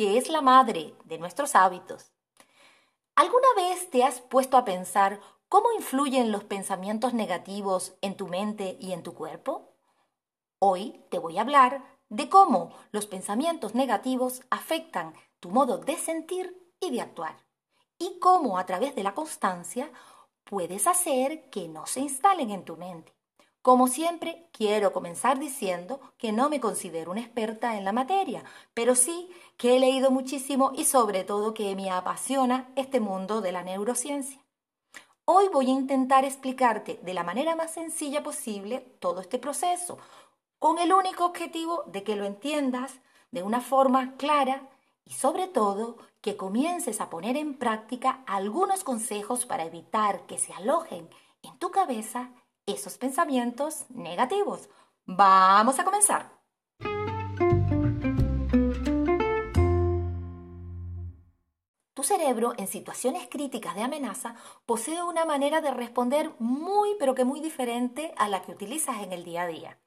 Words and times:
que 0.00 0.16
es 0.16 0.30
la 0.30 0.40
madre 0.40 0.94
de 1.04 1.18
nuestros 1.18 1.54
hábitos. 1.54 2.10
¿Alguna 3.16 3.48
vez 3.54 3.90
te 3.90 4.02
has 4.02 4.22
puesto 4.22 4.56
a 4.56 4.64
pensar 4.64 5.20
cómo 5.50 5.70
influyen 5.72 6.32
los 6.32 6.42
pensamientos 6.44 7.12
negativos 7.12 7.92
en 8.00 8.16
tu 8.16 8.26
mente 8.26 8.78
y 8.80 8.92
en 8.92 9.02
tu 9.02 9.12
cuerpo? 9.12 9.74
Hoy 10.58 11.04
te 11.10 11.18
voy 11.18 11.36
a 11.36 11.42
hablar 11.42 11.84
de 12.08 12.30
cómo 12.30 12.74
los 12.92 13.06
pensamientos 13.06 13.74
negativos 13.74 14.40
afectan 14.48 15.12
tu 15.38 15.50
modo 15.50 15.76
de 15.76 15.98
sentir 15.98 16.74
y 16.80 16.90
de 16.92 17.02
actuar, 17.02 17.36
y 17.98 18.18
cómo 18.20 18.56
a 18.56 18.64
través 18.64 18.94
de 18.94 19.02
la 19.02 19.14
constancia 19.14 19.92
puedes 20.44 20.86
hacer 20.86 21.50
que 21.50 21.68
no 21.68 21.84
se 21.84 22.00
instalen 22.00 22.52
en 22.52 22.64
tu 22.64 22.78
mente. 22.78 23.19
Como 23.62 23.88
siempre, 23.88 24.48
quiero 24.52 24.90
comenzar 24.94 25.38
diciendo 25.38 26.00
que 26.16 26.32
no 26.32 26.48
me 26.48 26.60
considero 26.60 27.10
una 27.10 27.20
experta 27.20 27.76
en 27.76 27.84
la 27.84 27.92
materia, 27.92 28.42
pero 28.72 28.94
sí 28.94 29.28
que 29.58 29.76
he 29.76 29.80
leído 29.80 30.10
muchísimo 30.10 30.72
y 30.74 30.86
sobre 30.86 31.24
todo 31.24 31.52
que 31.52 31.76
me 31.76 31.90
apasiona 31.90 32.72
este 32.74 33.00
mundo 33.00 33.42
de 33.42 33.52
la 33.52 33.62
neurociencia. 33.62 34.42
Hoy 35.26 35.48
voy 35.52 35.66
a 35.66 35.74
intentar 35.74 36.24
explicarte 36.24 37.00
de 37.02 37.12
la 37.12 37.22
manera 37.22 37.54
más 37.54 37.74
sencilla 37.74 38.22
posible 38.22 38.80
todo 38.98 39.20
este 39.20 39.38
proceso, 39.38 39.98
con 40.58 40.78
el 40.78 40.94
único 40.94 41.26
objetivo 41.26 41.84
de 41.86 42.02
que 42.02 42.16
lo 42.16 42.24
entiendas 42.24 43.00
de 43.30 43.42
una 43.42 43.60
forma 43.60 44.16
clara 44.16 44.70
y 45.04 45.12
sobre 45.12 45.48
todo 45.48 45.98
que 46.22 46.38
comiences 46.38 47.02
a 47.02 47.10
poner 47.10 47.36
en 47.36 47.58
práctica 47.58 48.24
algunos 48.26 48.84
consejos 48.84 49.44
para 49.44 49.64
evitar 49.64 50.24
que 50.24 50.38
se 50.38 50.54
alojen 50.54 51.10
en 51.42 51.58
tu 51.58 51.70
cabeza 51.70 52.30
esos 52.72 52.98
pensamientos 52.98 53.84
negativos. 53.90 54.68
Vamos 55.06 55.78
a 55.78 55.84
comenzar. 55.84 56.40
Tu 61.94 62.04
cerebro 62.04 62.54
en 62.56 62.66
situaciones 62.66 63.28
críticas 63.28 63.74
de 63.74 63.82
amenaza 63.82 64.34
posee 64.64 65.02
una 65.02 65.24
manera 65.24 65.60
de 65.60 65.70
responder 65.70 66.32
muy 66.38 66.96
pero 66.98 67.14
que 67.14 67.24
muy 67.24 67.40
diferente 67.40 68.14
a 68.16 68.28
la 68.28 68.40
que 68.42 68.52
utilizas 68.52 69.02
en 69.02 69.12
el 69.12 69.24
día 69.24 69.42
a 69.42 69.46
día. 69.46 69.78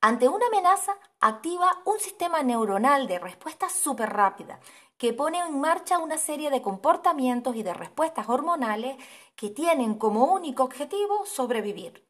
Ante 0.00 0.28
una 0.28 0.46
amenaza, 0.46 0.92
activa 1.20 1.82
un 1.84 1.98
sistema 1.98 2.42
neuronal 2.42 3.08
de 3.08 3.18
respuesta 3.18 3.68
súper 3.68 4.10
rápida 4.10 4.60
que 4.98 5.12
pone 5.12 5.38
en 5.38 5.60
marcha 5.60 5.98
una 5.98 6.18
serie 6.18 6.50
de 6.50 6.62
comportamientos 6.62 7.56
y 7.56 7.62
de 7.62 7.74
respuestas 7.74 8.28
hormonales 8.28 8.96
que 9.34 9.50
tienen 9.50 9.94
como 9.94 10.32
único 10.32 10.62
objetivo 10.62 11.26
sobrevivir. 11.26 12.06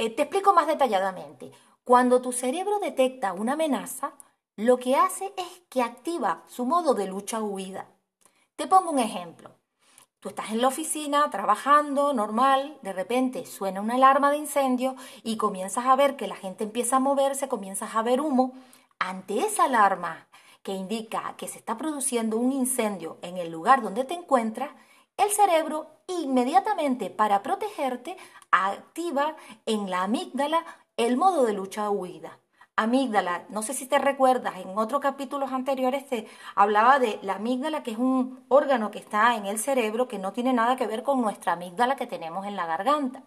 Eh, 0.00 0.08
te 0.08 0.22
explico 0.22 0.54
más 0.54 0.66
detalladamente. 0.66 1.52
Cuando 1.84 2.22
tu 2.22 2.32
cerebro 2.32 2.78
detecta 2.78 3.34
una 3.34 3.52
amenaza, 3.52 4.14
lo 4.56 4.78
que 4.78 4.96
hace 4.96 5.34
es 5.36 5.60
que 5.68 5.82
activa 5.82 6.42
su 6.46 6.64
modo 6.64 6.94
de 6.94 7.06
lucha 7.06 7.40
o 7.40 7.44
huida. 7.44 7.86
Te 8.56 8.66
pongo 8.66 8.92
un 8.92 8.98
ejemplo. 8.98 9.50
Tú 10.18 10.30
estás 10.30 10.52
en 10.52 10.62
la 10.62 10.68
oficina 10.68 11.28
trabajando 11.28 12.14
normal, 12.14 12.78
de 12.80 12.94
repente 12.94 13.44
suena 13.44 13.82
una 13.82 13.96
alarma 13.96 14.30
de 14.30 14.38
incendio 14.38 14.96
y 15.22 15.36
comienzas 15.36 15.84
a 15.84 15.96
ver 15.96 16.16
que 16.16 16.28
la 16.28 16.36
gente 16.36 16.64
empieza 16.64 16.96
a 16.96 17.00
moverse, 17.00 17.48
comienzas 17.48 17.94
a 17.94 18.00
ver 18.00 18.22
humo. 18.22 18.54
Ante 18.98 19.40
esa 19.40 19.64
alarma 19.64 20.28
que 20.62 20.72
indica 20.72 21.34
que 21.36 21.46
se 21.46 21.58
está 21.58 21.76
produciendo 21.76 22.38
un 22.38 22.52
incendio 22.52 23.18
en 23.20 23.36
el 23.36 23.50
lugar 23.50 23.82
donde 23.82 24.04
te 24.04 24.14
encuentras, 24.14 24.70
el 25.20 25.30
cerebro 25.30 25.86
inmediatamente 26.06 27.10
para 27.10 27.42
protegerte 27.42 28.16
activa 28.50 29.36
en 29.66 29.90
la 29.90 30.04
amígdala 30.04 30.64
el 30.96 31.16
modo 31.16 31.44
de 31.44 31.52
lucha 31.52 31.90
o 31.90 31.92
huida. 31.92 32.38
Amígdala, 32.76 33.44
no 33.50 33.60
sé 33.62 33.74
si 33.74 33.86
te 33.86 33.98
recuerdas, 33.98 34.56
en 34.56 34.78
otros 34.78 35.02
capítulos 35.02 35.52
anteriores 35.52 36.08
te 36.08 36.26
hablaba 36.54 36.98
de 36.98 37.18
la 37.22 37.34
amígdala, 37.34 37.82
que 37.82 37.90
es 37.90 37.98
un 37.98 38.44
órgano 38.48 38.90
que 38.90 38.98
está 38.98 39.36
en 39.36 39.44
el 39.44 39.58
cerebro 39.58 40.08
que 40.08 40.18
no 40.18 40.32
tiene 40.32 40.54
nada 40.54 40.76
que 40.76 40.86
ver 40.86 41.02
con 41.02 41.20
nuestra 41.20 41.52
amígdala 41.52 41.96
que 41.96 42.06
tenemos 42.06 42.46
en 42.46 42.56
la 42.56 42.64
garganta. 42.64 43.22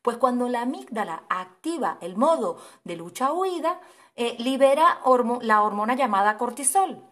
Pues 0.00 0.16
cuando 0.16 0.48
la 0.48 0.62
amígdala 0.62 1.24
activa 1.28 1.98
el 2.00 2.16
modo 2.16 2.56
de 2.84 2.96
lucha 2.96 3.32
o 3.32 3.40
huida, 3.40 3.80
eh, 4.14 4.36
libera 4.38 5.00
la 5.42 5.62
hormona 5.62 5.94
llamada 5.94 6.38
cortisol, 6.38 7.04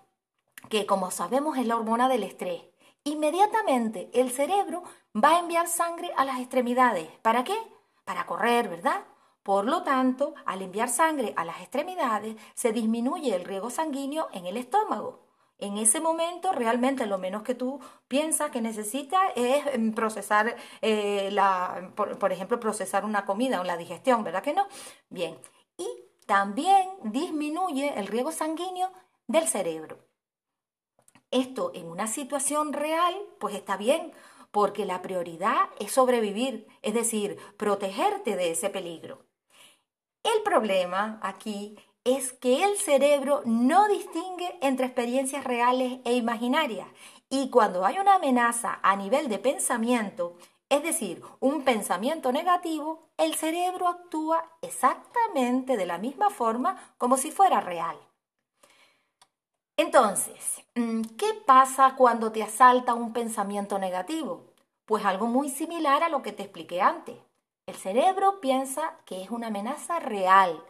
que 0.71 0.87
como 0.87 1.11
sabemos 1.11 1.59
es 1.59 1.67
la 1.67 1.77
hormona 1.77 2.09
del 2.09 2.23
estrés 2.23 2.63
inmediatamente 3.05 4.11
el 4.13 4.31
cerebro 4.31 4.83
va 5.15 5.37
a 5.37 5.39
enviar 5.41 5.69
sangre 5.69 6.13
a 6.17 6.25
las 6.25 6.41
extremidades. 6.41 7.09
¿Para 7.23 7.45
qué? 7.45 7.57
Para 8.05 8.27
correr, 8.27 8.69
¿verdad? 8.69 9.05
Por 9.43 9.67
lo 9.67 9.83
tanto, 9.83 10.35
al 10.47 10.63
enviar 10.63 10.89
sangre 10.89 11.35
a 11.37 11.45
las 11.45 11.61
extremidades, 11.61 12.37
se 12.55 12.73
disminuye 12.73 13.35
el 13.35 13.45
riego 13.45 13.71
sanguíneo 13.71 14.29
en 14.33 14.47
el 14.47 14.57
estómago. 14.57 15.21
En 15.59 15.77
ese 15.79 16.01
momento, 16.01 16.53
realmente 16.53 17.07
lo 17.07 17.19
menos 17.19 17.43
que 17.43 17.55
tú 17.55 17.81
piensas 18.09 18.51
que 18.51 18.61
necesitas 18.61 19.21
es 19.37 19.67
em, 19.69 19.93
procesar, 19.93 20.57
eh, 20.83 21.29
la, 21.31 21.93
por, 21.95 22.19
por 22.19 22.33
ejemplo, 22.33 22.59
procesar 22.59 23.05
una 23.05 23.25
comida 23.27 23.61
o 23.61 23.65
la 23.65 23.77
digestión, 23.77 24.25
¿verdad 24.25 24.43
que 24.43 24.55
no? 24.55 24.67
Bien, 25.11 25.39
y 25.77 25.87
también 26.27 26.89
disminuye 27.05 27.99
el 27.99 28.07
riego 28.07 28.33
sanguíneo 28.33 28.91
del 29.27 29.47
cerebro. 29.47 29.99
Esto 31.35 31.73
en 31.75 31.89
una 31.89 32.07
situación 32.07 32.73
real, 32.73 33.13
pues 33.41 33.57
está 33.57 33.77
bien, 33.77 34.13
porque 34.53 34.85
la 34.85 35.03
prioridad 35.03 35.69
es 35.81 35.91
sobrevivir, 35.91 36.69
es 36.83 36.95
decir, 36.95 37.39
protegerte 37.57 38.37
de 38.37 38.53
ese 38.53 38.71
peligro. 38.71 39.27
El 40.23 40.45
problema 40.45 41.19
aquí 41.25 41.77
es 42.05 42.35
que 42.35 42.63
el 42.63 42.77
cerebro 42.77 43.43
no 43.47 43.89
distingue 43.89 44.57
entre 44.63 44.87
experiencias 44.87 45.43
reales 45.43 45.99
e 46.05 46.15
imaginarias 46.15 46.87
y 47.29 47.51
cuando 47.51 47.85
hay 47.85 47.99
una 47.99 48.15
amenaza 48.15 48.79
a 48.85 48.95
nivel 48.95 49.29
de 49.29 49.41
pensamiento, 49.41 50.37
es 50.69 50.85
decir, 50.85 51.21
un 51.41 51.65
pensamiento 51.65 52.31
negativo, 52.31 53.09
el 53.17 53.35
cerebro 53.35 53.89
actúa 53.89 54.53
exactamente 54.63 55.77
de 55.77 55.87
la 55.87 55.99
misma 55.99 56.31
forma 56.31 56.95
como 56.97 57.17
si 57.17 57.33
fuera 57.33 57.61
real. 57.61 57.99
Entonces, 59.77 60.63
mm, 60.77 61.03
¿qué 61.19 61.35
pasa 61.47 61.95
cuando 61.97 62.31
te 62.31 62.43
asalta 62.43 62.95
un 62.95 63.13
pensamiento 63.13 63.79
negativo? 63.79 64.45
Pues 64.85 65.05
algo 65.05 65.27
muy 65.27 65.49
similar 65.49 66.03
a 66.05 66.09
lo 66.09 66.23
que 66.23 66.33
te 66.33 66.45
expliqué 66.45 66.81
antes. 66.81 67.17
El 67.67 67.75
cerebro 67.75 68.41
piensa 68.41 68.99
que 69.05 69.23
es 69.23 69.31
una 69.31 69.49
amenaza 69.49 69.99
real 69.99 70.63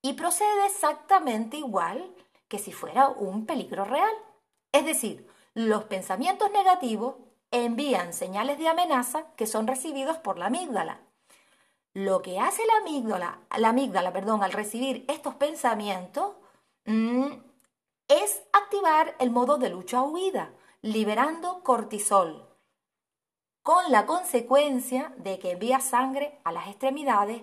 y 0.00 0.14
procede 0.14 0.66
exactamente 0.66 1.58
igual 1.58 2.14
que 2.48 2.58
si 2.58 2.72
fuera 2.72 3.08
un 3.08 3.44
peligro 3.44 3.84
real. 3.84 4.12
Es 4.72 4.86
decir, 4.86 5.28
los 5.54 5.84
pensamientos 5.84 6.50
negativos 6.50 7.16
envían 7.50 8.12
señales 8.12 8.58
de 8.58 8.68
amenaza 8.68 9.26
que 9.36 9.46
son 9.46 9.66
recibidos 9.66 10.16
por 10.18 10.38
la 10.38 10.46
amígdala. 10.46 11.00
Lo 11.92 12.22
que 12.22 12.38
hace 12.38 12.64
la 12.66 12.76
amígdala, 12.78 13.40
la 13.58 13.68
amígdala 13.70 14.12
perdón, 14.12 14.42
al 14.42 14.52
recibir 14.52 15.04
estos 15.08 15.34
pensamientos 15.34 16.34
mm, 16.84 17.45
es 18.08 18.42
activar 18.52 19.16
el 19.18 19.30
modo 19.30 19.58
de 19.58 19.68
lucha 19.68 20.00
o 20.02 20.08
huida, 20.08 20.52
liberando 20.80 21.64
cortisol, 21.64 22.46
con 23.62 23.90
la 23.90 24.06
consecuencia 24.06 25.12
de 25.16 25.40
que 25.40 25.50
envía 25.52 25.80
sangre 25.80 26.38
a 26.44 26.52
las 26.52 26.68
extremidades 26.68 27.42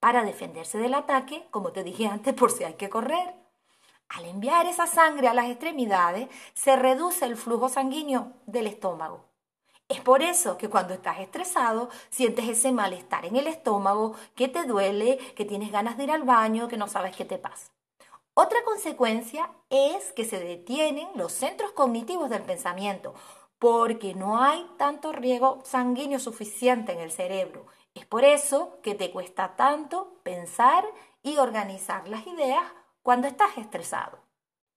para 0.00 0.24
defenderse 0.24 0.78
del 0.78 0.94
ataque, 0.94 1.46
como 1.52 1.70
te 1.70 1.84
dije 1.84 2.08
antes, 2.08 2.34
por 2.34 2.50
si 2.50 2.64
hay 2.64 2.74
que 2.74 2.90
correr. 2.90 3.34
Al 4.08 4.24
enviar 4.24 4.66
esa 4.66 4.88
sangre 4.88 5.28
a 5.28 5.34
las 5.34 5.48
extremidades, 5.48 6.28
se 6.54 6.74
reduce 6.74 7.24
el 7.24 7.36
flujo 7.36 7.68
sanguíneo 7.68 8.32
del 8.46 8.66
estómago. 8.66 9.26
Es 9.88 10.00
por 10.00 10.22
eso 10.22 10.58
que 10.58 10.68
cuando 10.68 10.94
estás 10.94 11.20
estresado 11.20 11.88
sientes 12.08 12.48
ese 12.48 12.72
malestar 12.72 13.26
en 13.26 13.36
el 13.36 13.46
estómago, 13.46 14.16
que 14.34 14.48
te 14.48 14.64
duele, 14.64 15.18
que 15.36 15.44
tienes 15.44 15.70
ganas 15.70 15.96
de 15.96 16.04
ir 16.04 16.10
al 16.10 16.24
baño, 16.24 16.66
que 16.66 16.76
no 16.76 16.88
sabes 16.88 17.14
qué 17.14 17.24
te 17.24 17.38
pasa. 17.38 17.70
Otra 18.34 18.62
consecuencia 18.64 19.50
es 19.70 20.12
que 20.12 20.24
se 20.24 20.38
detienen 20.38 21.08
los 21.16 21.32
centros 21.32 21.72
cognitivos 21.72 22.30
del 22.30 22.42
pensamiento 22.42 23.14
porque 23.58 24.14
no 24.14 24.42
hay 24.42 24.66
tanto 24.78 25.12
riego 25.12 25.60
sanguíneo 25.64 26.18
suficiente 26.18 26.92
en 26.92 27.00
el 27.00 27.10
cerebro. 27.10 27.66
Es 27.94 28.06
por 28.06 28.24
eso 28.24 28.78
que 28.82 28.94
te 28.94 29.10
cuesta 29.10 29.56
tanto 29.56 30.14
pensar 30.22 30.84
y 31.22 31.36
organizar 31.36 32.08
las 32.08 32.26
ideas 32.26 32.62
cuando 33.02 33.28
estás 33.28 33.58
estresado. 33.58 34.19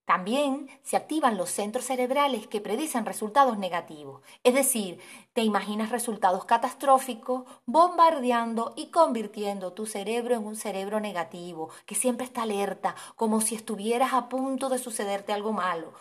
También 0.05 0.69
se 0.83 0.97
activan 0.97 1.37
los 1.37 1.49
centros 1.49 1.85
cerebrales 1.85 2.47
que 2.47 2.59
predicen 2.59 3.05
resultados 3.05 3.57
negativos, 3.57 4.21
es 4.43 4.53
decir, 4.53 4.99
te 5.31 5.41
imaginas 5.41 5.91
resultados 5.91 6.43
catastróficos 6.43 7.43
bombardeando 7.65 8.73
y 8.75 8.87
convirtiendo 8.87 9.71
tu 9.71 9.85
cerebro 9.85 10.35
en 10.35 10.45
un 10.45 10.55
cerebro 10.55 10.99
negativo, 10.99 11.69
que 11.85 11.95
siempre 11.95 12.25
está 12.25 12.43
alerta, 12.43 12.95
como 13.15 13.39
si 13.39 13.55
estuvieras 13.55 14.13
a 14.13 14.27
punto 14.27 14.69
de 14.69 14.77
sucederte 14.77 15.31
algo 15.31 15.53
malo. 15.53 15.93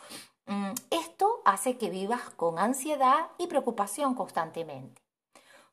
Mm, 0.46 0.72
esto 0.90 1.40
hace 1.44 1.78
que 1.78 1.90
vivas 1.90 2.22
con 2.36 2.58
ansiedad 2.58 3.28
y 3.38 3.46
preocupación 3.46 4.14
constantemente. 4.14 5.01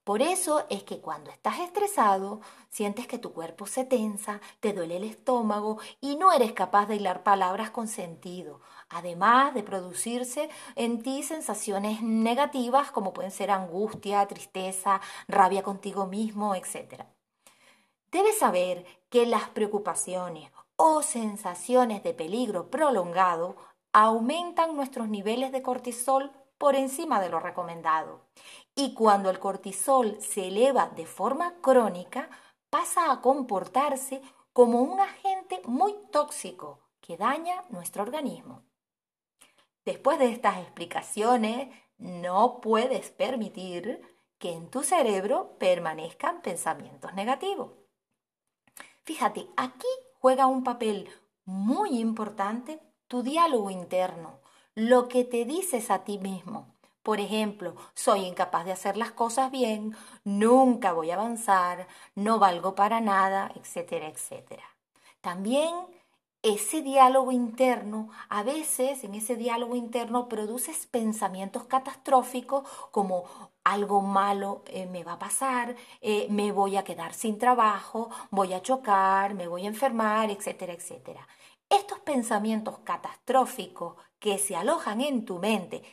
Por 0.04 0.22
eso 0.22 0.66
es 0.69 0.84
que 0.84 1.01
cuando 1.01 1.30
estás 1.30 1.60
estresado, 1.60 2.42
sientes 2.69 3.06
que 3.06 3.19
tu 3.19 3.31
cuerpo 3.31 3.68
se 3.68 3.86
tensa, 3.86 4.42
te 4.60 4.74
duele 4.74 4.98
el 4.98 5.04
estómago 5.04 5.78
y 6.01 6.16
no 6.16 6.31
eres 6.31 6.54
capaz 6.54 6.88
de 6.88 6.96
hilar 6.96 7.22
palabras 7.22 7.69
con 7.69 7.88
sentido, 7.88 8.60
además 8.90 9.54
de 9.54 9.62
producirse 9.63 10.50
en 10.75 11.04
ti 11.04 11.22
sensaciones 11.22 12.01
negativas 12.01 12.92
como 12.92 13.13
pueden 13.13 13.31
ser 13.31 13.51
angustia, 13.51 14.28
tristeza, 14.28 15.00
rabia 15.28 15.62
contigo 15.62 16.07
mismo, 16.07 16.56
etc. 16.56 17.04
Debes 18.12 18.40
saber 18.40 18.86
que 19.10 19.28
las 19.28 19.50
preocupaciones 19.50 20.52
o 20.75 21.04
sensaciones 21.04 22.02
de 22.04 22.13
peligro 22.13 22.72
prolongado 22.72 23.57
aumentan 23.94 24.75
nuestros 24.75 25.10
niveles 25.10 25.52
de 25.52 25.62
cortisol 25.62 26.31
por 26.60 26.76
encima 26.76 27.20
de 27.20 27.30
lo 27.30 27.40
recomendado. 27.40 28.22
Y 28.76 28.94
cuando 28.94 29.32
el 29.32 29.40
cortisol 29.40 30.22
se 30.22 30.50
eleva 30.50 30.90
de 30.90 31.08
forma 31.08 31.56
crónica, 31.62 32.30
pasa 32.70 33.12
a 33.12 33.22
comportarse 33.22 34.22
como 34.54 34.82
un 34.82 35.00
agente 35.00 35.62
muy 35.66 35.96
tóxico 36.12 36.80
que 37.02 37.18
daña 37.18 37.64
nuestro 37.70 38.04
organismo. 38.04 38.62
Después 39.86 40.20
de 40.20 40.32
estas 40.32 40.58
explicaciones, 40.60 41.70
no 41.98 42.62
puedes 42.62 43.10
permitir 43.10 44.02
que 44.38 44.54
en 44.54 44.70
tu 44.70 44.84
cerebro 44.84 45.56
permanezcan 45.58 46.42
pensamientos 46.42 47.14
negativos. 47.14 47.72
Fíjate, 49.04 49.48
aquí 49.58 49.88
juega 50.20 50.46
un 50.46 50.64
papel 50.64 51.10
muy 51.46 52.00
importante 52.00 52.80
tu 53.08 53.24
diálogo 53.24 53.72
interno, 53.72 54.39
lo 54.80 55.10
que 55.10 55.26
te 55.26 55.44
dices 55.44 55.92
a 55.92 56.06
ti 56.06 56.18
mismo. 56.20 56.68
Por 57.04 57.20
ejemplo, 57.20 57.76
soy 57.96 58.22
incapaz 58.26 58.64
de 58.64 58.72
hacer 58.72 58.96
las 58.96 59.12
cosas 59.12 59.52
bien, 59.52 59.94
nunca 60.24 60.94
voy 60.94 61.12
a 61.12 61.16
avanzar, 61.16 61.88
no 62.16 62.40
valgo 62.40 62.76
para 62.76 63.02
nada, 63.02 63.52
etcétera, 63.56 64.08
etcétera. 64.08 64.64
También 65.20 65.74
ese 66.42 66.81
diálogo 66.81 67.34
interno, 67.34 68.10
a 68.30 68.44
veces 68.44 69.04
en 69.04 69.16
ese 69.16 69.36
diálogo 69.36 69.76
interno 69.76 70.30
produces 70.30 70.88
pensamientos 70.88 71.66
catastróficos 71.66 72.66
como 72.92 73.26
algo 73.66 74.00
malo 74.02 74.64
eh, 74.68 74.86
me 74.86 75.04
va 75.04 75.14
a 75.14 75.20
pasar, 75.20 75.76
eh, 76.00 76.28
me 76.30 76.54
voy 76.54 76.78
a 76.78 76.86
quedar 76.86 77.14
sin 77.14 77.38
trabajo, 77.38 78.10
voy 78.31 78.54
a 78.54 78.62
chocar, 78.62 79.34
me 79.34 79.50
voy 79.50 79.66
a 79.66 79.68
enfermar, 79.68 80.31
etcétera, 80.31 80.72
etcétera. 80.72 81.28
Estos 81.70 82.00
pensamientos 82.00 82.80
catastróficos 82.80 83.96
que 84.19 84.38
se 84.38 84.56
alojan 84.56 85.01
en 85.01 85.25
tu 85.25 85.39
mente 85.39 85.83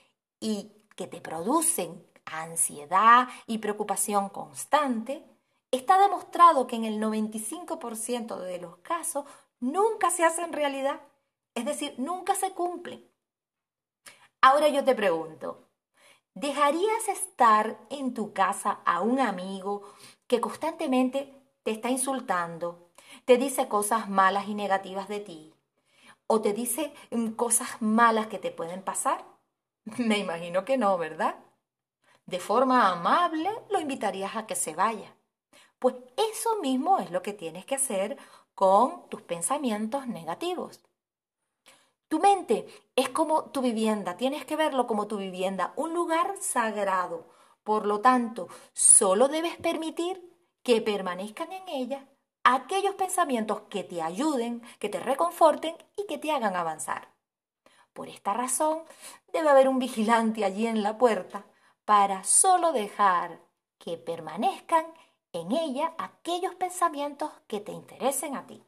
y 0.41 0.73
que 0.97 1.07
te 1.07 1.21
producen 1.21 2.05
ansiedad 2.25 3.29
y 3.47 3.59
preocupación 3.59 4.29
constante, 4.29 5.25
está 5.71 5.99
demostrado 5.99 6.67
que 6.67 6.77
en 6.77 6.85
el 6.85 7.01
95% 7.01 8.39
de 8.39 8.59
los 8.59 8.79
casos 8.79 9.25
nunca 9.61 10.11
se 10.11 10.25
hacen 10.25 10.53
realidad, 10.53 11.01
es 11.55 11.65
decir, 11.65 11.95
nunca 11.99 12.35
se 12.35 12.53
cumplen. 12.53 13.09
Ahora 14.41 14.69
yo 14.69 14.85
te 14.85 14.95
pregunto, 14.95 15.69
¿dejarías 16.35 17.09
estar 17.09 17.79
en 17.91 18.13
tu 18.15 18.33
casa 18.33 18.81
a 18.85 19.01
un 19.01 19.21
amigo 19.21 19.83
que 20.27 20.41
constantemente 20.41 21.33
te 21.63 21.71
está 21.71 21.91
insultando, 21.91 22.91
te 23.25 23.39
dice 23.39 23.69
cosas 23.69 24.09
malas 24.09 24.49
y 24.49 24.55
negativas 24.55 25.09
de 25.09 25.21
ti, 25.21 25.56
o 26.27 26.41
te 26.41 26.53
dice 26.53 26.93
mm, 27.11 27.31
cosas 27.31 27.81
malas 27.81 28.27
que 28.27 28.39
te 28.39 28.51
pueden 28.51 28.83
pasar? 28.83 29.25
Me 29.99 30.19
imagino 30.19 30.65
que 30.65 30.77
no, 30.77 30.99
¿verdad? 30.99 31.37
De 32.27 32.41
forma 32.41 32.91
amable 32.91 33.51
lo 33.71 33.81
invitarías 33.81 34.37
a 34.37 34.47
que 34.47 34.57
se 34.57 34.75
vaya. 34.75 35.15
Pues 35.79 35.95
eso 36.17 36.61
mismo 36.61 36.99
es 36.99 37.11
lo 37.11 37.23
que 37.23 37.33
tienes 37.33 37.65
que 37.67 37.77
hacer 37.77 38.17
con 38.55 39.09
tus 39.11 39.23
pensamientos 39.23 40.07
negativos. 40.07 40.81
Tu 42.09 42.19
mente 42.21 42.67
es 42.95 43.09
como 43.11 43.51
tu 43.51 43.61
vivienda, 43.61 44.17
tienes 44.17 44.45
que 44.45 44.57
verlo 44.57 44.87
como 44.87 45.07
tu 45.07 45.19
vivienda, 45.19 45.73
un 45.77 45.93
lugar 45.93 46.37
sagrado. 46.41 47.27
Por 47.65 47.85
lo 47.85 48.01
tanto, 48.01 48.49
solo 48.73 49.29
debes 49.29 49.57
permitir 49.57 50.23
que 50.63 50.81
permanezcan 50.81 51.53
en 51.53 51.69
ella 51.69 52.09
aquellos 52.49 52.95
pensamientos 52.95 53.63
que 53.63 53.83
te 53.83 54.01
ayuden, 54.01 54.63
que 54.79 54.89
te 54.89 55.01
reconforten 55.01 55.77
y 55.97 56.07
que 56.07 56.17
te 56.17 56.31
hagan 56.31 56.55
avanzar. 56.55 57.09
Por 57.93 58.09
esta 58.09 58.35
razón, 58.35 58.85
debe 59.33 59.49
haber 59.49 59.69
un 59.69 59.81
vigilante 59.81 60.45
allí 60.45 60.69
en 60.69 60.85
la 60.85 60.97
puerta 60.97 61.45
para 61.85 62.23
solo 62.23 62.73
dejar 62.73 63.41
que 63.79 63.97
permanezcan 63.97 64.87
en 65.33 65.51
ella 65.51 65.93
aquellos 65.99 66.55
pensamientos 66.55 67.33
que 67.49 67.59
te 67.59 67.73
interesen 67.73 68.37
a 68.37 68.47
ti. 68.47 68.63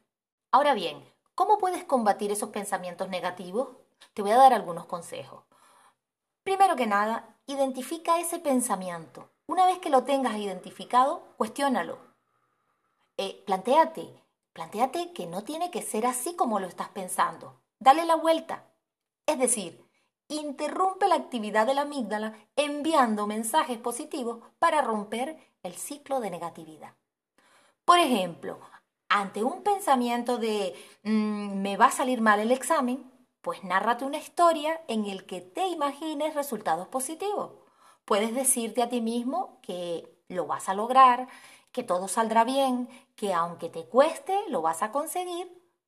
Ahora 0.51 0.73
bien, 0.73 1.01
¿cómo 1.33 1.57
puedes 1.57 1.85
combatir 1.85 2.33
esos 2.33 2.49
pensamientos 2.49 3.07
negativos? 3.07 3.69
Te 4.13 4.21
voy 4.21 4.31
a 4.31 4.37
dar 4.37 4.53
algunos 4.53 4.87
consejos. 4.87 5.45
Primero 6.43 6.75
que 6.75 6.85
nada, 6.85 7.37
identifica 7.45 8.19
ese 8.19 8.39
pensamiento. 8.39 9.29
Una 9.47 9.65
vez 9.65 9.79
que 9.79 9.89
lo 9.89 10.03
tengas 10.03 10.35
identificado, 10.35 11.23
cuestiónalo 11.37 12.08
eh, 13.19 13.43
plantéate 13.45 15.11
que 15.13 15.27
no 15.27 15.43
tiene 15.43 15.71
que 15.71 15.81
ser 15.81 16.05
así 16.05 16.37
como 16.37 16.61
lo 16.61 16.67
estás 16.67 16.87
pensando. 16.87 17.61
Dale 17.77 18.05
la 18.05 18.15
vuelta. 18.15 18.63
Es 19.25 19.37
decir, 19.37 19.85
interrumpe 20.29 21.09
la 21.09 21.15
actividad 21.15 21.67
de 21.67 21.73
la 21.73 21.81
amígdala 21.81 22.33
enviando 22.55 23.27
mensajes 23.27 23.77
positivos 23.77 24.39
para 24.57 24.81
romper 24.81 25.37
el 25.63 25.73
ciclo 25.73 26.21
de 26.21 26.29
negatividad. 26.29 26.95
Por 27.83 27.99
ejemplo, 27.99 28.61
ante 29.09 29.43
un 29.43 29.63
pensamiento 29.63 30.37
de 30.37 30.73
mm, 31.03 31.61
me 31.61 31.75
va 31.75 31.87
a 31.87 31.91
salir 31.91 32.21
mal 32.21 32.39
el 32.39 32.51
examen, 32.51 33.11
pues 33.41 33.65
nárrate 33.65 34.05
una 34.05 34.17
historia 34.17 34.79
en 34.87 35.05
el 35.05 35.25
que 35.25 35.41
te 35.41 35.67
imagines 35.67 36.35
resultados 36.35 36.87
positivos. 36.87 37.51
Puedes 38.05 38.33
decirte 38.33 38.81
a 38.81 38.87
ti 38.87 39.01
mismo 39.01 39.59
que 39.61 40.23
lo 40.29 40.45
vas 40.45 40.69
a 40.69 40.73
lograr, 40.73 41.27
que 41.71 41.83
todo 41.83 42.07
saldrá 42.07 42.43
bien, 42.43 42.89
que 43.15 43.33
aunque 43.33 43.69
te 43.69 43.85
cueste, 43.85 44.37
lo 44.49 44.61
vas 44.61 44.81
a 44.81 44.91
conseguir 44.91 45.47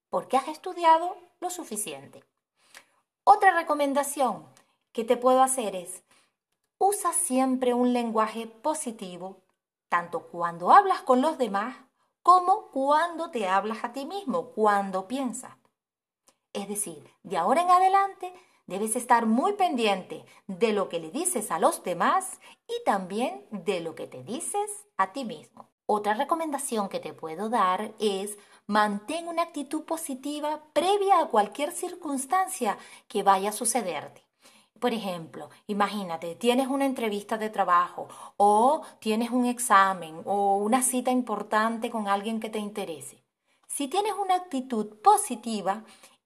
porque 0.09 0.37
has 0.37 0.47
estudiado 0.47 1.17
lo 1.39 1.49
suficiente. 1.49 2.23
Otra 3.23 3.51
recomendación 3.51 4.45
que 4.91 5.03
te 5.03 5.17
puedo 5.17 5.41
hacer 5.41 5.75
es, 5.75 6.03
usa 6.77 7.13
siempre 7.13 7.73
un 7.73 7.93
lenguaje 7.93 8.45
positivo, 8.45 9.37
tanto 9.89 10.27
cuando 10.27 10.71
hablas 10.71 11.01
con 11.01 11.21
los 11.21 11.37
demás 11.37 11.77
como 12.23 12.67
cuando 12.67 13.31
te 13.31 13.47
hablas 13.47 13.83
a 13.83 13.93
ti 13.93 14.05
mismo, 14.05 14.51
cuando 14.51 15.07
piensas. 15.07 15.55
Es 16.53 16.67
decir, 16.67 17.09
de 17.23 17.37
ahora 17.37 17.61
en 17.61 17.71
adelante 17.71 18.33
debes 18.67 18.95
estar 18.95 19.25
muy 19.25 19.53
pendiente 19.53 20.25
de 20.47 20.73
lo 20.73 20.89
que 20.89 20.99
le 20.99 21.09
dices 21.09 21.49
a 21.51 21.59
los 21.59 21.83
demás 21.83 22.39
y 22.67 22.83
también 22.83 23.45
de 23.49 23.79
lo 23.79 23.95
que 23.95 24.07
te 24.07 24.23
dices 24.23 24.85
a 24.97 25.13
ti 25.13 25.25
mismo. 25.25 25.70
Otra 25.85 26.13
recomendación 26.13 26.89
que 26.89 26.99
te 26.99 27.13
puedo 27.13 27.49
dar 27.49 27.93
es 27.99 28.37
mantén 28.67 29.27
una 29.27 29.43
actitud 29.43 29.83
positiva 29.83 30.61
previa 30.73 31.19
a 31.19 31.27
cualquier 31.27 31.71
circunstancia 31.71 32.77
que 33.07 33.23
vaya 33.23 33.49
a 33.49 33.53
sucederte. 33.53 34.25
Por 34.79 34.93
ejemplo, 34.93 35.49
imagínate, 35.67 36.35
tienes 36.35 36.67
una 36.67 36.85
entrevista 36.85 37.37
de 37.37 37.51
trabajo 37.51 38.07
o 38.37 38.81
tienes 38.99 39.29
un 39.29 39.45
examen 39.45 40.21
o 40.25 40.57
una 40.57 40.81
cita 40.81 41.11
importante 41.11 41.91
con 41.91 42.07
alguien 42.07 42.39
que 42.39 42.49
te 42.49 42.57
interese. 42.57 43.21
Si 43.67 43.87
tienes 43.87 44.13
una 44.13 44.35
actitud 44.35 44.99
positiva, 45.01 45.83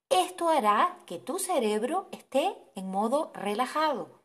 esto 0.10 0.48
hará 0.48 0.98
que 1.06 1.20
tu 1.20 1.38
cerebro 1.38 2.08
esté 2.12 2.56
en 2.76 2.90
modo 2.90 3.32
relajado, 3.34 4.22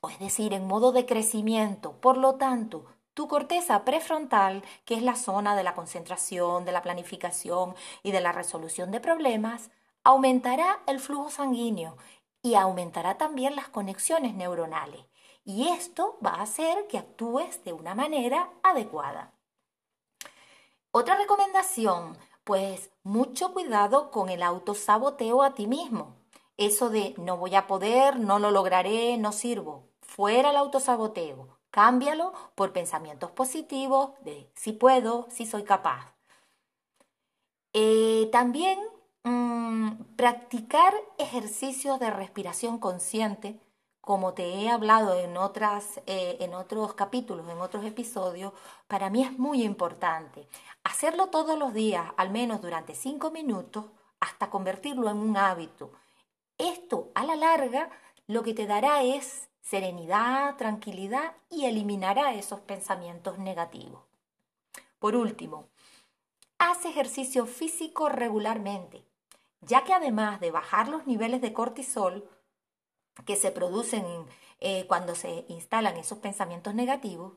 o 0.00 0.08
es 0.08 0.18
decir, 0.18 0.52
en 0.52 0.66
modo 0.66 0.90
de 0.90 1.06
crecimiento. 1.06 2.00
Por 2.00 2.16
lo 2.16 2.34
tanto, 2.34 2.86
tu 3.20 3.28
corteza 3.28 3.84
prefrontal, 3.84 4.64
que 4.86 4.94
es 4.94 5.02
la 5.02 5.14
zona 5.14 5.54
de 5.54 5.62
la 5.62 5.74
concentración, 5.74 6.64
de 6.64 6.72
la 6.72 6.80
planificación 6.80 7.74
y 8.02 8.12
de 8.12 8.22
la 8.22 8.32
resolución 8.32 8.90
de 8.92 8.98
problemas, 8.98 9.70
aumentará 10.04 10.78
el 10.86 11.00
flujo 11.00 11.28
sanguíneo 11.28 11.98
y 12.40 12.54
aumentará 12.54 13.18
también 13.18 13.56
las 13.56 13.68
conexiones 13.68 14.34
neuronales. 14.34 15.04
Y 15.44 15.68
esto 15.68 16.16
va 16.24 16.36
a 16.36 16.42
hacer 16.44 16.86
que 16.86 16.96
actúes 16.96 17.62
de 17.62 17.74
una 17.74 17.94
manera 17.94 18.48
adecuada. 18.62 19.34
Otra 20.90 21.16
recomendación, 21.16 22.16
pues 22.42 22.88
mucho 23.02 23.52
cuidado 23.52 24.10
con 24.10 24.30
el 24.30 24.42
autosaboteo 24.42 25.42
a 25.42 25.52
ti 25.52 25.66
mismo. 25.66 26.16
Eso 26.56 26.88
de 26.88 27.14
no 27.18 27.36
voy 27.36 27.54
a 27.54 27.66
poder, 27.66 28.18
no 28.18 28.38
lo 28.38 28.50
lograré, 28.50 29.18
no 29.18 29.32
sirvo. 29.32 29.90
Fuera 30.00 30.48
el 30.48 30.56
autosaboteo. 30.56 31.59
Cámbialo 31.70 32.32
por 32.54 32.72
pensamientos 32.72 33.30
positivos 33.30 34.12
de 34.24 34.50
si 34.54 34.72
puedo, 34.72 35.26
si 35.30 35.46
soy 35.46 35.64
capaz. 35.64 36.14
Eh, 37.72 38.28
también 38.32 38.78
mm, 39.22 40.16
practicar 40.16 40.94
ejercicios 41.18 42.00
de 42.00 42.10
respiración 42.10 42.78
consciente, 42.78 43.60
como 44.00 44.34
te 44.34 44.44
he 44.54 44.68
hablado 44.70 45.16
en, 45.16 45.36
otras, 45.36 46.00
eh, 46.06 46.38
en 46.40 46.54
otros 46.54 46.94
capítulos, 46.94 47.48
en 47.48 47.60
otros 47.60 47.84
episodios, 47.84 48.52
para 48.88 49.10
mí 49.10 49.22
es 49.22 49.38
muy 49.38 49.62
importante. 49.62 50.48
Hacerlo 50.82 51.28
todos 51.28 51.56
los 51.58 51.72
días, 51.72 52.10
al 52.16 52.30
menos 52.30 52.60
durante 52.60 52.94
cinco 52.96 53.30
minutos, 53.30 53.84
hasta 54.18 54.50
convertirlo 54.50 55.08
en 55.10 55.18
un 55.18 55.36
hábito. 55.36 55.92
Esto, 56.58 57.10
a 57.14 57.24
la 57.24 57.36
larga, 57.36 57.90
lo 58.26 58.42
que 58.42 58.54
te 58.54 58.66
dará 58.66 59.02
es 59.02 59.49
serenidad, 59.70 60.56
tranquilidad 60.56 61.36
y 61.48 61.66
eliminará 61.66 62.34
esos 62.34 62.58
pensamientos 62.58 63.38
negativos. 63.38 64.02
Por 64.98 65.14
último, 65.14 65.68
haz 66.58 66.84
ejercicio 66.84 67.46
físico 67.46 68.08
regularmente, 68.08 69.04
ya 69.60 69.84
que 69.84 69.92
además 69.92 70.40
de 70.40 70.50
bajar 70.50 70.88
los 70.88 71.06
niveles 71.06 71.40
de 71.40 71.52
cortisol 71.52 72.28
que 73.24 73.36
se 73.36 73.52
producen 73.52 74.04
eh, 74.58 74.86
cuando 74.88 75.14
se 75.14 75.44
instalan 75.48 75.96
esos 75.96 76.18
pensamientos 76.18 76.74
negativos, 76.74 77.34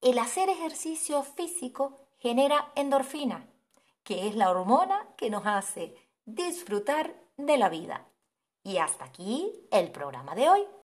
el 0.00 0.18
hacer 0.18 0.48
ejercicio 0.48 1.22
físico 1.22 1.98
genera 2.18 2.72
endorfina, 2.76 3.46
que 4.04 4.26
es 4.26 4.36
la 4.36 4.50
hormona 4.50 5.06
que 5.18 5.28
nos 5.28 5.44
hace 5.44 5.94
disfrutar 6.24 7.14
de 7.36 7.58
la 7.58 7.68
vida. 7.68 8.08
Y 8.62 8.78
hasta 8.78 9.04
aquí 9.04 9.52
el 9.70 9.92
programa 9.92 10.34
de 10.34 10.48
hoy. 10.48 10.85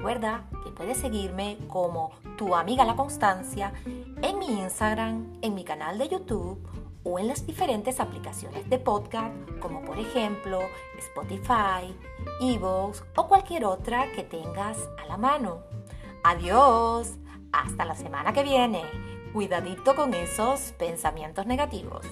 Recuerda 0.00 0.44
que 0.64 0.70
puedes 0.70 0.96
seguirme 0.96 1.58
como 1.68 2.12
tu 2.38 2.54
amiga 2.54 2.86
La 2.86 2.96
Constancia 2.96 3.74
en 3.84 4.38
mi 4.38 4.46
Instagram, 4.46 5.38
en 5.42 5.54
mi 5.54 5.62
canal 5.62 5.98
de 5.98 6.08
YouTube 6.08 6.58
o 7.04 7.18
en 7.18 7.26
las 7.26 7.46
diferentes 7.46 8.00
aplicaciones 8.00 8.66
de 8.70 8.78
podcast 8.78 9.34
como 9.60 9.82
por 9.82 9.98
ejemplo 9.98 10.60
Spotify, 10.96 11.94
Evox 12.40 13.04
o 13.14 13.28
cualquier 13.28 13.66
otra 13.66 14.10
que 14.12 14.22
tengas 14.22 14.78
a 14.96 15.04
la 15.04 15.18
mano. 15.18 15.58
Adiós, 16.24 17.18
hasta 17.52 17.84
la 17.84 17.94
semana 17.94 18.32
que 18.32 18.42
viene. 18.42 18.82
Cuidadito 19.34 19.94
con 19.94 20.14
esos 20.14 20.72
pensamientos 20.78 21.44
negativos. 21.44 22.06